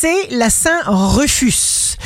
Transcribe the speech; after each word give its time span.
c'est 0.00 0.28
la 0.30 0.48
Saint 0.48 0.80
Rufus. 0.86 1.96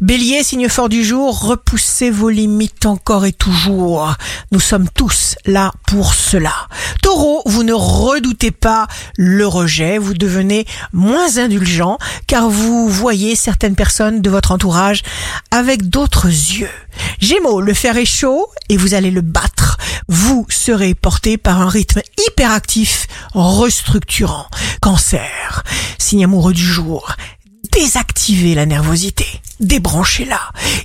Bélier, 0.00 0.42
signe 0.42 0.70
fort 0.70 0.88
du 0.88 1.04
jour, 1.04 1.38
repoussez 1.38 2.10
vos 2.10 2.30
limites 2.30 2.86
encore 2.86 3.26
et 3.26 3.34
toujours. 3.34 4.14
Nous 4.52 4.58
sommes 4.58 4.88
tous 4.88 5.36
là 5.44 5.70
pour 5.86 6.14
cela. 6.14 6.54
Taureau, 7.02 7.42
vous 7.44 7.62
ne 7.62 7.74
redoutez 7.74 8.52
pas 8.52 8.86
le 9.18 9.46
rejet, 9.46 9.98
vous 9.98 10.14
devenez 10.14 10.66
moins 10.94 11.36
indulgent 11.36 11.98
car 12.26 12.48
vous 12.48 12.88
voyez 12.88 13.36
certaines 13.36 13.76
personnes 13.76 14.22
de 14.22 14.30
votre 14.30 14.52
entourage 14.52 15.02
avec 15.50 15.90
d'autres 15.90 16.28
yeux. 16.28 16.70
Gémeaux, 17.20 17.60
le 17.60 17.74
fer 17.74 17.98
est 17.98 18.06
chaud 18.06 18.48
et 18.70 18.78
vous 18.78 18.94
allez 18.94 19.10
le 19.10 19.20
battre. 19.20 19.76
Vous 20.08 20.46
serez 20.48 20.94
porté 20.94 21.36
par 21.36 21.60
un 21.60 21.68
rythme 21.68 22.00
hyperactif, 22.26 23.08
restructurant. 23.34 24.46
Cancer, 24.80 25.64
signe 25.98 26.24
amoureux 26.24 26.54
du 26.54 26.64
jour. 26.64 27.14
Désactivez 27.72 28.54
la 28.54 28.66
nervosité. 28.66 29.26
Débranchez-la. 29.60 30.40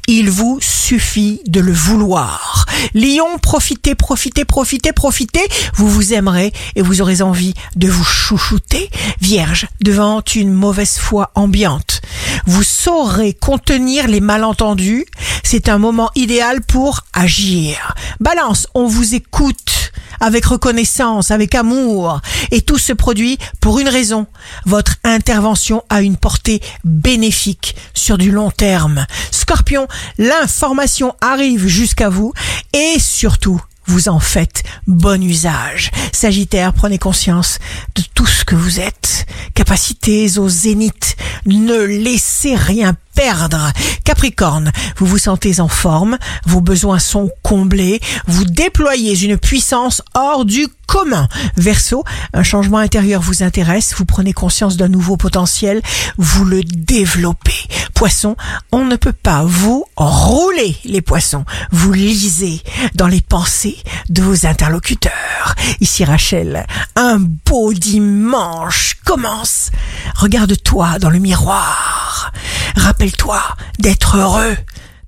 Il 0.08 0.30
vous 0.30 0.60
suffit 0.62 1.42
de 1.46 1.60
le 1.60 1.74
vouloir. 1.74 2.66
Lion, 2.94 3.38
profitez, 3.42 3.94
profitez, 3.94 4.46
profitez, 4.46 4.94
profitez. 4.94 5.46
Vous 5.76 5.90
vous 5.90 6.14
aimerez 6.14 6.54
et 6.76 6.82
vous 6.82 7.02
aurez 7.02 7.22
envie 7.22 7.54
de 7.76 7.90
vous 7.90 8.04
chouchouter. 8.04 8.90
Vierge, 9.20 9.68
devant 9.82 10.22
une 10.36 10.54
mauvaise 10.54 10.98
foi 10.98 11.32
ambiante. 11.36 12.02
Vous 12.46 12.64
saurez 12.64 13.34
contenir 13.34 14.08
les 14.08 14.22
malentendus. 14.22 15.06
C'est 15.44 15.70
un 15.70 15.78
moment 15.78 16.12
idéal 16.16 16.62
pour 16.62 17.02
agir. 17.14 17.96
Balance, 18.20 18.68
on 18.74 18.88
vous 18.88 19.16
écoute 19.16 19.77
avec 20.20 20.46
reconnaissance, 20.46 21.32
avec 21.32 21.56
amour. 21.56 22.22
Et 22.52 22.62
tout 22.62 22.78
se 22.78 22.94
produit 22.94 23.38
pour 23.60 23.80
une 23.80 23.90
raison. 23.90 24.28
Votre 24.66 24.96
intervention 25.04 25.84
a 25.90 26.02
une 26.02 26.18
portée 26.18 26.62
bénéfique 26.84 27.76
sur 27.94 28.18
du 28.18 28.32
long 28.32 28.52
terme. 28.52 29.06
Scorpion, 29.32 29.88
l'information 30.18 31.16
arrive 31.22 31.68
jusqu'à 31.68 32.10
vous 32.10 32.34
et 32.74 33.00
surtout, 33.00 33.62
vous 33.86 34.10
en 34.10 34.20
faites 34.20 34.64
bon 34.86 35.24
usage. 35.24 35.92
Sagittaire, 36.12 36.74
prenez 36.74 36.98
conscience 36.98 37.60
de 37.96 38.04
tout 38.14 38.26
ce 38.26 38.44
que 38.44 38.56
vous 38.56 38.80
êtes. 38.80 39.27
Capacités 39.58 40.38
au 40.38 40.48
zénith. 40.50 41.18
Ne 41.48 41.82
laissez 41.82 42.56
rien 42.56 42.96
perdre. 43.16 43.72
Capricorne, 44.04 44.72
vous 44.98 45.08
vous 45.08 45.18
sentez 45.18 45.60
en 45.60 45.68
forme, 45.68 46.20
vos 46.46 46.62
besoins 46.62 47.00
sont 47.00 47.32
comblés, 47.42 48.00
vous 48.28 48.46
déployez 48.46 49.20
une 49.26 49.40
puissance 49.40 50.04
hors 50.14 50.46
du 50.46 50.68
commun. 50.86 51.28
Verseau, 51.56 52.04
un 52.34 52.44
changement 52.44 52.78
intérieur 52.78 53.22
vous 53.22 53.42
intéresse, 53.42 53.96
vous 53.98 54.06
prenez 54.06 54.32
conscience 54.32 54.78
d'un 54.78 54.90
nouveau 54.90 55.18
potentiel, 55.18 55.82
vous 56.18 56.46
le 56.46 56.64
développez. 56.64 57.68
Poisson, 57.96 58.36
on 58.72 58.86
ne 58.86 58.96
peut 58.96 59.12
pas 59.12 59.44
vous 59.44 59.86
rouler 59.96 60.78
les 60.86 61.02
poissons, 61.02 61.46
vous 61.72 61.92
lisez 61.92 62.62
dans 62.94 63.08
les 63.08 63.22
pensées 63.22 63.78
de 64.10 64.46
interlocuteurs. 64.46 65.56
Ici 65.80 66.06
Rachel, 66.06 66.66
un 66.96 67.20
beau 67.20 67.74
dimanche 67.74 68.98
commence. 69.06 69.72
Regarde-toi 70.16 71.00
dans 71.00 71.10
le 71.10 71.20
miroir. 71.20 72.32
Rappelle-toi 72.76 73.42
d'être 73.80 74.18
heureux 74.18 74.56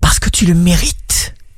parce 0.02 0.20
que 0.20 0.30
tu 0.30 0.46
le 0.46 0.54
mérites. 0.54 0.99